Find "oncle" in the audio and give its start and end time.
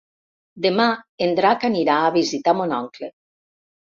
2.79-3.11